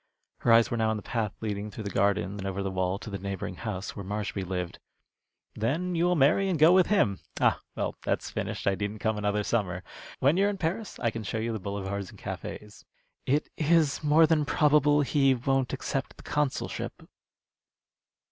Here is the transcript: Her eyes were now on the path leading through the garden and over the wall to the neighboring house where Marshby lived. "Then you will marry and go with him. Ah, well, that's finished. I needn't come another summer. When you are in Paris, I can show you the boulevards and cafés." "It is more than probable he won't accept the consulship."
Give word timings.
Her 0.39 0.51
eyes 0.51 0.71
were 0.71 0.77
now 0.77 0.89
on 0.89 0.97
the 0.97 1.03
path 1.03 1.31
leading 1.41 1.69
through 1.69 1.83
the 1.83 1.91
garden 1.91 2.31
and 2.39 2.47
over 2.47 2.63
the 2.63 2.71
wall 2.71 2.97
to 2.97 3.09
the 3.11 3.19
neighboring 3.19 3.53
house 3.57 3.95
where 3.95 4.03
Marshby 4.03 4.43
lived. 4.43 4.79
"Then 5.53 5.93
you 5.93 6.05
will 6.05 6.15
marry 6.15 6.49
and 6.49 6.57
go 6.57 6.73
with 6.73 6.87
him. 6.87 7.19
Ah, 7.39 7.61
well, 7.75 7.93
that's 8.01 8.31
finished. 8.31 8.65
I 8.65 8.73
needn't 8.73 8.99
come 8.99 9.19
another 9.19 9.43
summer. 9.43 9.83
When 10.17 10.37
you 10.37 10.47
are 10.47 10.49
in 10.49 10.57
Paris, 10.57 10.97
I 10.97 11.11
can 11.11 11.21
show 11.21 11.37
you 11.37 11.53
the 11.53 11.59
boulevards 11.59 12.09
and 12.09 12.17
cafés." 12.17 12.83
"It 13.27 13.49
is 13.57 14.03
more 14.03 14.25
than 14.25 14.43
probable 14.43 15.01
he 15.01 15.35
won't 15.35 15.71
accept 15.71 16.17
the 16.17 16.23
consulship." 16.23 17.03